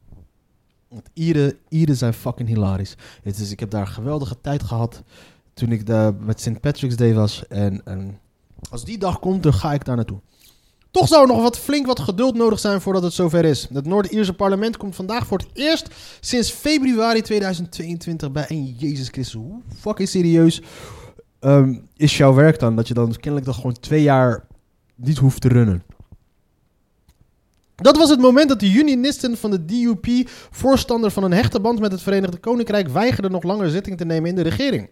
[0.88, 2.96] Want Ieren, Ieren zijn fucking hilarisch.
[3.24, 5.04] Is, ik heb daar een geweldige tijd gehad
[5.54, 6.60] toen ik daar met St.
[6.60, 7.48] Patrick's Day was.
[7.48, 7.82] En,
[8.70, 10.20] als die dag komt, dan ga ik daar naartoe.
[10.92, 13.68] Toch zou er nog wat flink wat geduld nodig zijn voordat het zover is.
[13.74, 15.88] Het Noord-Ierse parlement komt vandaag voor het eerst
[16.20, 19.34] sinds februari 2022 bij een Jezus Christus.
[19.34, 20.62] Hoe fucking serieus
[21.40, 22.76] ehm, is jouw werk dan?
[22.76, 24.46] Dat je dan kennelijk dan gewoon twee jaar
[24.96, 25.84] niet hoeft te runnen.
[27.76, 31.80] Dat was het moment dat de unionisten van de DUP, voorstander van een hechte band
[31.80, 34.90] met het Verenigd Koninkrijk, weigerden nog langer zitting te nemen in de regering.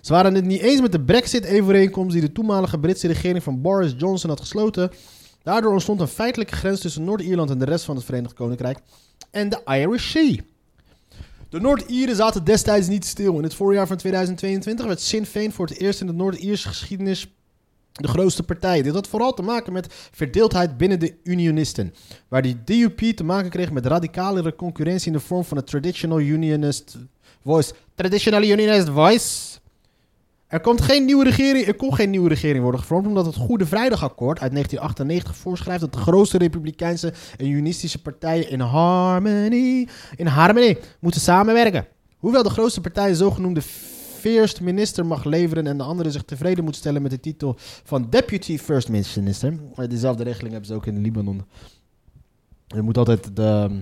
[0.00, 3.94] Ze waren het niet eens met de Brexit-overeenkomst die de toenmalige Britse regering van Boris
[3.96, 4.90] Johnson had gesloten.
[5.42, 8.78] Daardoor ontstond een feitelijke grens tussen Noord-Ierland en de rest van het Verenigd Koninkrijk
[9.30, 10.36] en de Irish Sea.
[11.48, 13.36] De Noord-Ieren zaten destijds niet stil.
[13.36, 17.34] In het voorjaar van 2022 werd Sinn Féin voor het eerst in de Noord-Ierse geschiedenis
[17.92, 18.82] de grootste partij.
[18.82, 21.94] Dit had vooral te maken met verdeeldheid binnen de unionisten,
[22.28, 26.20] waar de DUP te maken kreeg met radicalere concurrentie in de vorm van het Traditional
[26.20, 26.96] Unionist
[27.42, 27.72] Voice.
[27.94, 29.60] Traditional Unionist Voice.
[30.46, 33.66] Er, komt geen nieuwe regering, er kon geen nieuwe regering worden gevormd omdat het Goede
[33.66, 40.78] Vrijdagakkoord uit 1998 voorschrijft dat de grootste republikeinse en unionistische partijen in harmony, in harmony
[41.00, 41.86] moeten samenwerken.
[42.18, 43.62] Hoewel de grootste partij een zogenoemde
[44.22, 47.54] first minister mag leveren en de andere zich tevreden moet stellen met de titel
[47.84, 49.58] van deputy first minister.
[49.74, 51.42] Eh, Dezelfde regeling hebben ze ook in Libanon.
[52.66, 53.80] Er moet altijd de,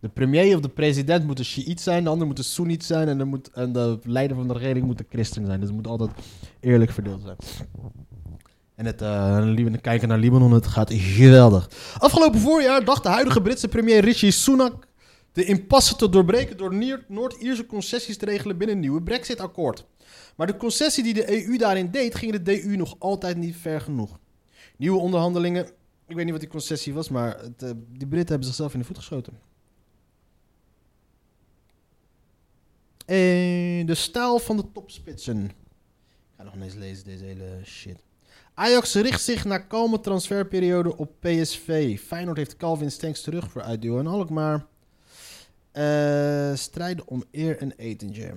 [0.00, 1.44] de premier of de president moet een
[1.80, 2.44] zijn, de ander moet een
[2.84, 5.58] zijn en, er moet, en de leider van de regering moet een christen zijn.
[5.60, 6.10] Dus het moet altijd
[6.60, 7.36] eerlijk verdeeld zijn.
[8.74, 9.00] En het
[9.54, 11.70] Libanon- kijken naar Libanon, het gaat geweldig.
[11.98, 14.86] Afgelopen voorjaar dacht de huidige Britse premier Rishi Sunak
[15.32, 16.74] de impasse te doorbreken door
[17.08, 19.86] Noord-Ierse concessies te regelen binnen een nieuwe Brexit-akkoord.
[20.36, 23.80] Maar de concessie die de EU daarin deed, ging de DU nog altijd niet ver
[23.80, 24.18] genoeg.
[24.76, 25.66] Nieuwe onderhandelingen,
[26.06, 28.78] ik weet niet wat die concessie was, maar het, eh, die Britten hebben zichzelf in
[28.78, 29.38] de voet geschoten.
[33.06, 35.44] En de stijl van de topspitsen.
[35.44, 35.52] Ik
[36.36, 37.96] ga nog eens lezen deze hele shit.
[38.54, 42.00] Ajax richt zich na kalme transferperiode op PSV.
[42.00, 44.66] Feyenoord heeft Calvin Stenks terug voor uitduwen en Alkmaar.
[45.72, 48.34] Eh strijden om eer en etentje.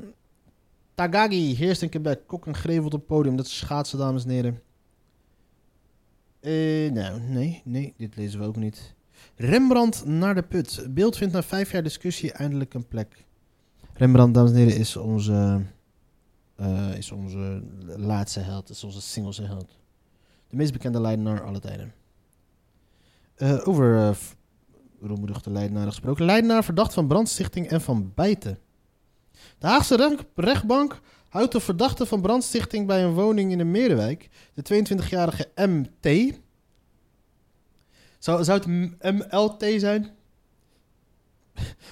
[0.94, 2.20] Tagagi heerst in Quebec.
[2.28, 3.36] Kok en Grevel op het podium.
[3.36, 4.62] Dat is schaatsen, dames en heren.
[6.40, 8.96] Eh, nou, nee, nee, dit lezen we ook niet.
[9.36, 10.88] Rembrandt naar de put.
[10.90, 13.26] Beeld vindt na vijf jaar discussie eindelijk een plek.
[13.94, 15.62] Rembrandt, dames en heren, is onze,
[16.56, 18.70] eh, is onze laatste held.
[18.70, 19.80] Is onze singelse held.
[20.50, 21.94] De meest bekende leidenaar aller tijden.
[23.64, 24.18] Over
[25.08, 26.26] roemruchte leidenaren gesproken.
[26.26, 28.60] Leidenaar verdacht van brandstichting en van bijten.
[29.58, 34.30] De Haagse recht- rechtbank houdt de verdachte van brandstichting bij een woning in de Merenwijk,
[34.54, 36.34] de 22-jarige MT.
[38.20, 38.68] Zou, het
[39.02, 40.10] MLT zijn?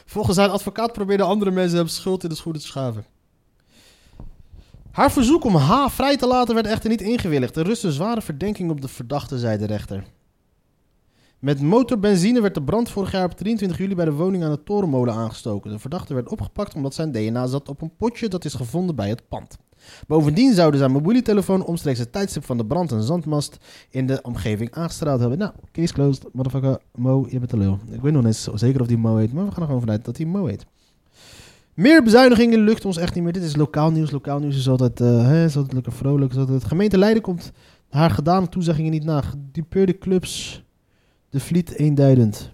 [0.05, 3.05] Volgens zijn advocaat probeerden andere mensen hem schuld in de schoenen te schaven.
[4.91, 7.55] Haar verzoek om H vrij te laten werd echter niet ingewilligd.
[7.55, 10.03] Er rust een zware verdenking op de verdachte, zei de rechter.
[11.43, 14.63] Met motorbenzine werd de brand vorig jaar op 23 juli bij de woning aan de
[14.63, 15.71] Torenmolen aangestoken.
[15.71, 19.09] De verdachte werd opgepakt omdat zijn DNA zat op een potje dat is gevonden bij
[19.09, 19.57] het pand.
[20.07, 23.57] Bovendien zouden zijn mobiele telefoon omstreeks het tijdstip van de brand een zandmast
[23.89, 25.37] in de omgeving aangestraald hebben.
[25.37, 26.79] Nou, case closed, motherfucker.
[26.95, 27.79] Mo, je bent de lul.
[27.91, 30.05] Ik weet nog niet zeker of die Mo heet, maar we gaan er gewoon vanuit
[30.05, 30.65] dat hij Mo heet.
[31.73, 33.33] Meer bezuinigingen lukt ons echt niet meer.
[33.33, 34.11] Dit is lokaal nieuws.
[34.11, 35.49] Lokaal nieuws is altijd, eh, hè,
[35.91, 36.31] vrolijk.
[36.31, 36.63] Is altijd...
[36.63, 37.51] Gemeente Leiden komt
[37.89, 39.21] haar gedane toezeggingen niet na.
[39.21, 40.62] Gedupeerde clubs.
[41.33, 42.51] De Vliet eenduidend.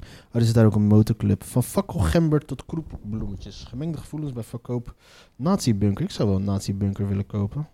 [0.00, 1.44] Oh, er zit daar ook een motorclub.
[1.44, 3.64] Van fakkelgember tot kroepbloemetjes.
[3.68, 4.94] Gemengde gevoelens bij verkoop.
[5.36, 6.04] Nazi-bunker.
[6.04, 7.68] Ik zou wel een nazi-bunker willen kopen.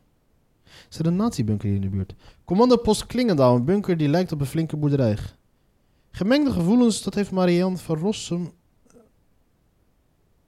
[0.91, 2.15] Is er een nazi-bunker hier in de buurt?
[2.45, 3.57] Commandopost Klingendaal.
[3.57, 5.19] Een bunker die lijkt op een flinke boerderij.
[6.11, 8.51] Gemengde gevoelens, dat heeft Marianne van Rossum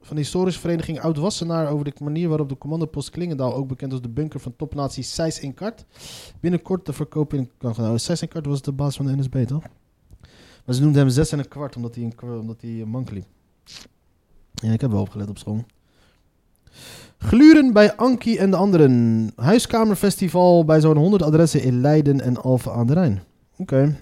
[0.08, 4.00] van de historische vereniging Oud-Wassenaar over de manier waarop de commandopost Klingendaal, ook bekend als
[4.00, 5.06] de bunker van topnatie
[5.40, 5.84] in Kart,
[6.40, 8.00] binnenkort de verkoop in kan gaan houden.
[8.00, 9.62] Seis in Kart was de baas van de NSB, toch?
[10.64, 13.26] Maar ze noemden hem zes en een kwart, omdat hij een, omdat hij mank liep.
[14.54, 15.64] Ja, ik heb wel opgelet op school.
[17.18, 19.32] Gluren bij Ankie en de anderen.
[19.36, 23.22] Huiskamerfestival bij zo'n 100 adressen in Leiden en Alphen aan de Rijn.
[23.56, 23.98] Oké.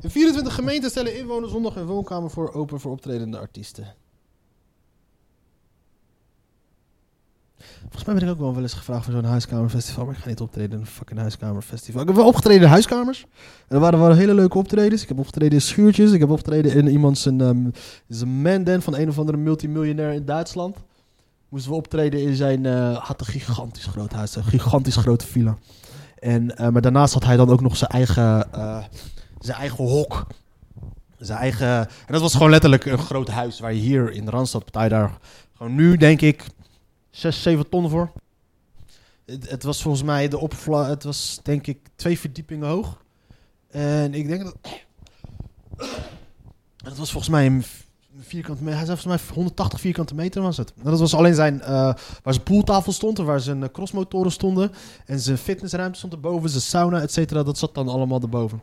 [0.00, 3.94] In 24 gemeenten stellen inwoners zondag een woonkamer voor open voor optredende artiesten.
[7.80, 10.40] Volgens mij ben ik ook wel eens gevraagd voor zo'n huiskamerfestival, maar ik ga niet
[10.40, 12.00] optreden in een fucking huiskamerfestival.
[12.00, 13.26] Ik heb wel opgetreden in huiskamers.
[13.68, 15.02] En er waren wel hele leuke optredens.
[15.02, 16.12] Ik heb opgetreden in schuurtjes.
[16.12, 17.68] Ik heb opgetreden in iemand zijn, ehm
[18.08, 20.76] zijn van een of andere multimiljonair in Duitsland.
[21.48, 25.56] Moesten we optreden in zijn, eh, had een gigantisch groot huis, een gigantisch grote villa.
[26.18, 28.84] En, eh, maar daarnaast had hij dan ook nog zijn eigen, eh,
[29.38, 30.26] zijn eigen hok.
[31.18, 34.30] Zijn eigen, en dat was gewoon letterlijk een groot huis waar je hier in de
[34.30, 35.18] Randstad betaal je daar
[35.56, 36.44] gewoon nu denk ik
[37.12, 38.12] 6, 7 ton voor.
[39.24, 43.02] Het, het was volgens mij de oppervlak, het was denk ik twee verdiepingen hoog.
[43.70, 44.56] En ik denk dat.
[46.82, 47.64] Het was volgens mij een
[48.20, 48.76] vierkante meter.
[48.78, 50.72] Hij zei volgens mij 180 vierkante meter was het.
[50.84, 51.60] En dat was alleen zijn.
[51.60, 51.68] eh,
[52.22, 54.72] waar zijn pooltafel stond en waar zijn eh, crossmotoren stonden.
[55.06, 57.42] En zijn fitnessruimte stond erboven, zijn sauna, et cetera.
[57.42, 58.60] Dat zat dan allemaal erboven.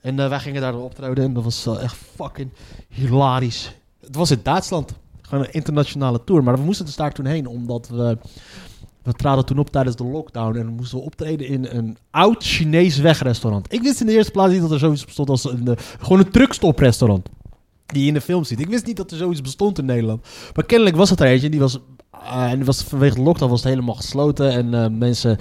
[0.00, 2.50] En eh, wij gingen daar optreden en dat was echt fucking
[2.88, 3.72] hilarisch.
[4.00, 4.92] Het was in Duitsland.
[5.40, 6.42] Een internationale tour.
[6.42, 8.18] Maar we moesten dus daar toen heen omdat we.
[9.02, 12.98] We traden toen op tijdens de lockdown en moesten we optreden in een oud Chinees
[12.98, 13.72] wegrestaurant.
[13.72, 16.18] Ik wist in de eerste plaats niet dat er zoiets bestond als een, eh, gewoon
[16.18, 17.28] een truckstoprestaurant.
[17.86, 18.60] Die je in de film ziet.
[18.60, 20.26] Ik wist niet dat er zoiets bestond in Nederland.
[20.54, 21.48] Maar kennelijk was het er eentje.
[21.48, 21.78] Die was,
[22.10, 24.50] eh, en die was vanwege de lockdown was het helemaal gesloten.
[24.50, 25.38] En eh, mensen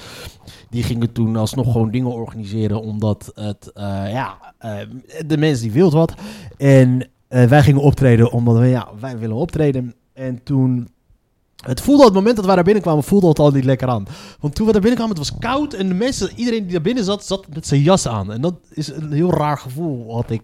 [0.69, 2.81] die gingen toen alsnog gewoon dingen organiseren.
[2.81, 3.71] Omdat het,
[4.11, 4.53] ja,
[5.25, 6.13] de mensen die wilden wat.
[6.57, 9.93] En eh, wij gingen optreden omdat we, ja, wij willen optreden.
[10.13, 10.87] En toen
[11.61, 14.05] het voelde het moment dat wij daar binnenkwamen, voelde het al niet lekker aan.
[14.39, 17.03] Want toen we daar binnenkwamen, het was koud en de mensen, iedereen die daar binnen
[17.03, 18.31] zat, zat met zijn jas aan.
[18.31, 20.41] En dat is een heel raar gevoel, had ik.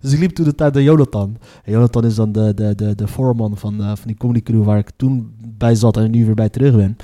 [0.00, 1.36] Dus ik liep toen de tijd naar Jonathan.
[1.64, 4.64] En Jonathan is dan de, de, de, de voorman van, eh, van die comedy crew
[4.64, 6.96] waar ik toen bij zat en nu weer bij terug ben.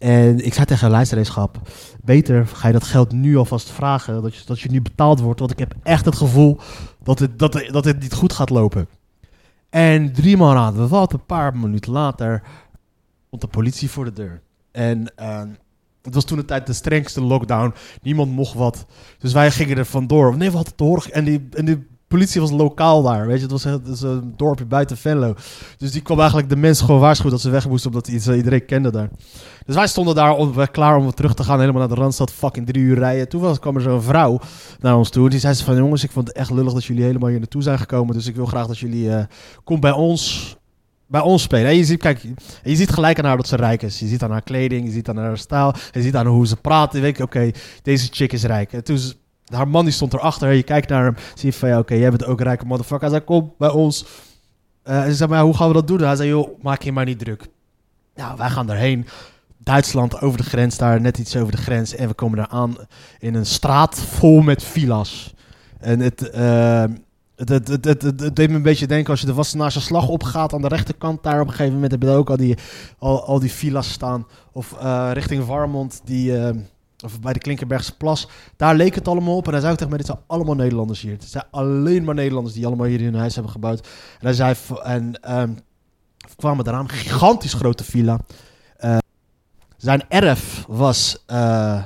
[0.00, 1.68] En ik zei tegen luisterreeschap,
[2.04, 5.38] beter ga je dat geld nu alvast vragen, dat je, dat je nu betaald wordt.
[5.40, 6.58] Want ik heb echt het gevoel
[7.02, 8.88] dat het, dat, het- dat het niet goed gaat lopen.
[9.70, 12.42] En drie maal raden we wat, een paar minuten later
[13.26, 14.42] stond de politie voor de deur.
[14.72, 15.42] En eh,
[16.02, 17.74] het was toen de tijd de strengste lockdown.
[18.02, 18.86] Niemand mocht wat.
[19.18, 20.36] Dus wij gingen er vandoor.
[20.36, 21.12] Nee, we hadden te horen.
[21.12, 23.26] En die, en die politie was lokaal daar.
[23.26, 25.34] Weet je, het was, een dorpje buiten Venlo.
[25.78, 27.90] Dus die kwam eigenlijk de mensen gewoon waarschuwen dat ze weg moesten.
[27.90, 29.08] Omdat iets, iedereen kende daar.
[29.66, 31.60] Dus wij stonden daar klaar om terug te gaan.
[31.60, 32.32] Helemaal naar de Randstad.
[32.32, 33.28] Fucking drie uur rijden.
[33.28, 34.40] Toen kwam er zo'n vrouw
[34.80, 35.30] naar ons toe.
[35.30, 37.62] Die zei ze van jongens, ik vond het echt lullig dat jullie helemaal hier naartoe
[37.62, 38.14] zijn gekomen.
[38.14, 39.14] Dus ik wil graag dat jullie...
[39.14, 39.24] eh
[39.64, 40.56] kom bij ons
[41.06, 41.70] bij ons spelen.
[41.70, 42.22] En je ziet, kijk,
[42.62, 43.98] je ziet gelijk aan haar dat ze rijk is.
[43.98, 46.56] Je ziet aan haar kleding, je ziet aan haar stijl, je ziet aan hoe ze
[46.56, 46.92] praat.
[46.92, 47.50] Je weet, oké,
[47.82, 48.72] deze chick is rijk.
[48.72, 48.98] En toen
[49.50, 52.10] haar man die stond erachter, je kijkt naar hem, zie je van, ja, oké, jij
[52.10, 53.08] bent ook rijke motherfucker.
[53.08, 54.04] Hij zei, kom bij ons.
[54.82, 56.00] En ze zei, maar hoe gaan we dat doen?
[56.00, 57.46] Hij zei, joh, maak je maar niet druk.
[58.14, 59.06] Nou, wij gaan erheen.
[59.58, 61.94] Duitsland, over de grens daar, net iets over de grens.
[61.94, 62.76] En we komen daar aan
[63.18, 65.34] in een straat vol met villa's.
[65.80, 66.84] En het, eh,
[67.36, 69.80] het, het, het, het, het- het deed me een beetje denken als je de Wassenaarse
[69.80, 71.22] slag opgaat aan de rechterkant.
[71.22, 72.56] Daar op een gegeven moment heb je ook al die,
[72.98, 74.26] al, al die villa's staan.
[74.52, 76.32] Of eh, richting Warmond, die,
[77.04, 78.28] of bij de Klinkenbergse Plas.
[78.56, 79.46] Daar leek het allemaal op.
[79.46, 81.12] En hij zei ook tegen mij, dit zijn allemaal Nederlanders hier.
[81.12, 83.80] Het zijn alleen maar Nederlanders die allemaal hier hun huis hebben gebouwd.
[84.18, 85.12] En hij zei, en
[86.28, 88.18] we kwamen een gigantisch grote villa.
[88.76, 88.98] Eh,
[89.76, 91.22] zijn erf was...
[91.26, 91.82] eh,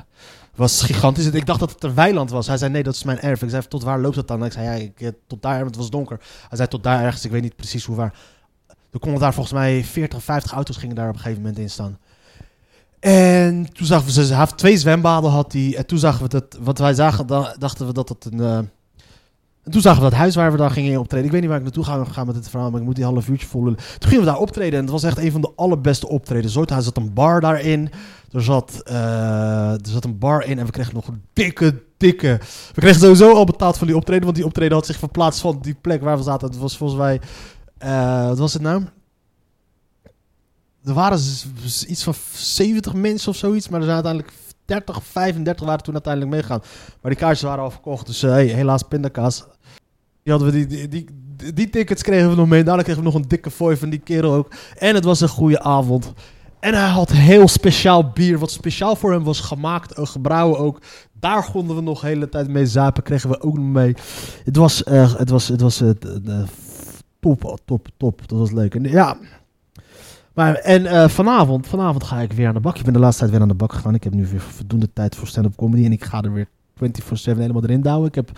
[0.55, 1.25] was gigantisch.
[1.25, 2.47] Ik dacht dat het een weiland was.
[2.47, 3.41] Hij zei, nee, dat is mijn erf.
[3.41, 4.39] Ik zei, tot waar loopt het dan?
[4.39, 6.19] En ik zei, ja, ik, eh, tot daar, want het was donker.
[6.47, 8.13] Hij zei, tot daar ergens, ik weet niet precies hoe waar.
[8.91, 11.59] Er konden daar volgens mij 40 of 50 auto's gingen daar op een gegeven moment
[11.59, 11.97] in staan.
[13.05, 15.75] En toen zagen we, ze heeft twee zwembaden had hij.
[15.77, 18.39] En toen zagen we dat, wat wij zagen, da- dachten we dat het een...
[18.39, 21.25] eh, en toen zagen we dat huis waar we dan gingen optreden.
[21.25, 23.03] Ik weet niet waar ik naartoe ga, ga met dit verhaal, maar ik moet die
[23.03, 23.75] half uurtje volgen.
[23.75, 26.71] Toen gingen we daar optreden en het was echt een van de allerbeste optredens ooit.
[26.71, 27.89] Er zat een bar daarin.
[28.31, 32.39] Er zat, eh, er zat een bar in en we kregen nog een dikke, dikke...
[32.73, 35.57] We kregen sowieso al betaald van die optreden, want die optreden had zich verplaatst van
[35.61, 36.47] die plek waar we zaten.
[36.47, 37.21] Het was volgens mij...
[37.77, 38.83] eh, wat was het nou?
[40.85, 41.19] Er waren
[41.87, 43.69] iets van 70 mensen of zoiets.
[43.69, 44.33] Maar er zijn uiteindelijk
[44.65, 46.61] 30, 35 waren toen uiteindelijk meegegaan.
[47.01, 48.05] Maar die kaartjes waren al verkocht.
[48.05, 49.45] Dus hey, helaas pindakaas.
[50.23, 51.05] Die, hadden we die, die,
[51.53, 52.63] die, tickets kregen we nog mee.
[52.63, 54.51] Daarna kregen we nog een dikke fooi van die kerel ook.
[54.77, 56.13] En het was een goede avond.
[56.59, 58.39] En hij had heel speciaal bier.
[58.39, 59.99] Wat speciaal voor hem was gemaakt.
[60.09, 60.81] gebrouwen ook.
[61.19, 63.03] Daar konden we nog de hele tijd mee zuipen.
[63.03, 63.95] Kregen we ook nog mee.
[64.43, 66.47] Het was, eh, het was, het was eh, eh,
[67.19, 68.27] top, top, top.
[68.27, 68.75] Dat was leuk.
[68.75, 69.17] En ja,
[70.35, 72.77] maar, en eh, vanavond, vanavond ga ik weer aan de bak.
[72.77, 73.93] Ik ben de laatste tijd weer aan de bak gegaan.
[73.93, 75.85] Ik heb nu weer voldoende tijd voor stand-up comedy.
[75.85, 76.77] En ik ga er weer 24-7
[77.23, 78.07] helemaal erin douwen.
[78.07, 78.31] Ik heb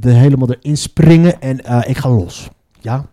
[0.00, 1.40] er helemaal erin springen.
[1.40, 2.48] En eh, ik ga los.
[2.80, 3.06] Ja,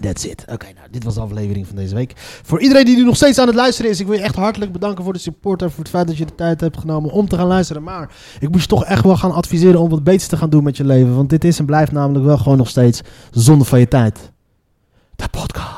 [0.00, 0.44] that's it.
[0.52, 2.12] Oké, nou, dit was de aflevering van deze week.
[2.42, 4.72] Voor iedereen die nu nog steeds aan het luisteren is, ik wil je echt hartelijk
[4.72, 7.28] bedanken voor de support en voor het feit dat je de tijd hebt genomen om
[7.28, 7.82] te gaan luisteren.
[7.82, 10.64] Maar ik moest je toch echt wel gaan adviseren om wat beters te gaan doen
[10.64, 11.14] met je leven.
[11.14, 14.32] Want dit is en blijft namelijk wel gewoon nog steeds zonde van je tijd.
[15.16, 15.75] De podcast.